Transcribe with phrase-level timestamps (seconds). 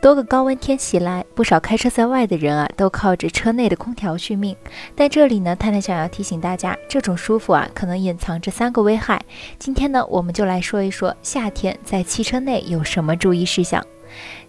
[0.00, 4.56] 多个高温天袭来，不少开车在外的人啊，都靠着车内的空调续命。
[4.96, 9.20] 但这里呢，探探想要提醒大家，这种舒服啊，可能隐藏着三个危害。
[9.58, 13.84] 今天呢，我们就来说一说夏天在汽车内有什么注意事项。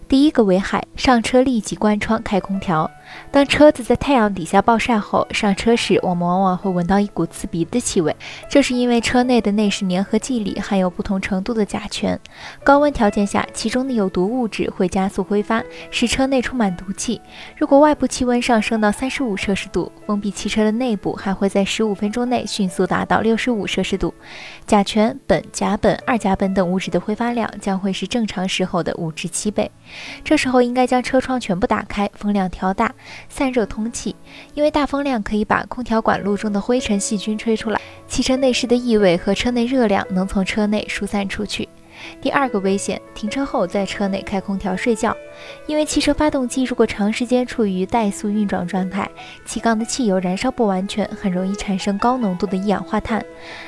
[0.08, 2.90] 第一个危害，上车立即关窗开空调。
[3.30, 8.14] 当车子在太阳底下暴晒后，上车时我们往往会闻到一股刺鼻的气味，
[8.48, 12.18] 这是因为车内的内饰粘合剂里含有不同程度的甲醛。
[12.62, 17.20] 高温条件下，其中的有毒物质会加速挥发，使车内充满毒气。
[17.56, 24.12] 如果外部气温上升到三十五摄氏度，封闭汽车的内部还会在十五分钟内迅速达到六十五摄氏度。
[24.66, 29.70] 甲醛、苯、甲苯、二甲苯等物质的挥发量将会是正常时候的五至七备。
[30.24, 32.92] 这时候应该将车窗全部打开，风量调大。
[33.28, 34.16] 散热通气，
[34.54, 41.68] 因为大风量可以把空调管路中的灰尘、细菌吹出来，汽车内饰的异味和车内热量能从车内疏散出去。
[42.20, 45.16] 第二个危险，停车后在车内开空调睡觉。
[45.66, 49.10] 因为汽车发动机如果长时间处于怠速运转状态，
[49.44, 53.24] 气缸的汽油燃烧不完全，很容易产生高浓度的一氧化碳。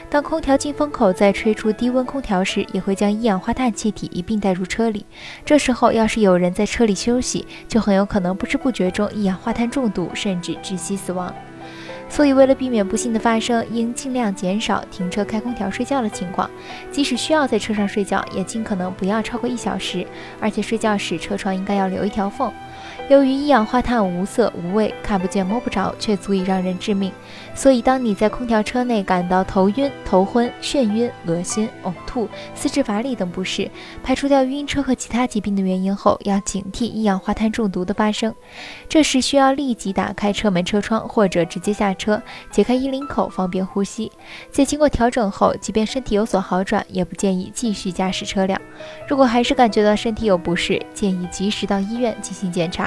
[0.08, 5.04] 当空调进风口在吹出低温空调时，也会将一氧化碳气体一并带入车里。
[5.44, 11.34] 这时候要是有人在车里休息，就很有可能不知不觉中一氧化碳中毒，甚至窒息死亡。
[12.08, 16.48] 所以，为了避免不幸的发生，应尽量减少停车开空调睡觉的情况。
[16.92, 20.06] 即使需要在车上睡觉，也尽可能不要超过一小时。
[20.40, 22.52] 而且睡觉时车窗应该要留一条缝。
[23.08, 27.12] 由于一氧化碳无色无味，看不见摸不着，却足以让人致命。
[27.54, 33.70] 所以，当你在空调车内感到头晕、头昏、眩晕、恶心、呕吐、四肢乏力等不适，
[34.02, 38.34] 排除掉晕车和其他疾病的原因后，要警惕一氧化碳中毒的发生。
[38.88, 42.20] 这时需要立即打开车门、车窗，或者直接下车，
[42.50, 44.10] 解开衣领口，方便呼吸。
[44.50, 48.60] 在经过调整后，即便身体有所好转，也不建议继续驾驶车辆。
[49.06, 52.83] 如果还是感觉到身体有不适，建议及时到医院进行检查。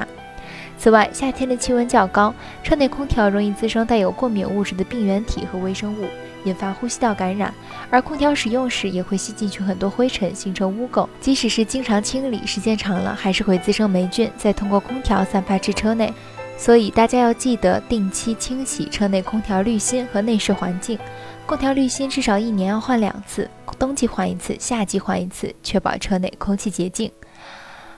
[0.78, 2.34] 此外，夏天的气温较高，
[2.64, 6.06] 车内空调容易滋生带有过敏物质的病原体和微生物，
[6.44, 7.54] 引发呼吸道感染。
[7.90, 11.08] 而空调使用时也会吸进去很多灰尘，形成污垢。
[11.20, 16.14] 即使是经常清理，时间长了还是会滋生霉菌，再通过空调散发至车内。
[16.60, 20.98] 所以大家要记得定期清洗车内空调滤芯和内饰环境。
[21.46, 27.12] 空调滤芯至少一年要换两次，冬季换一次，夏季换一次，确保车内空气洁净。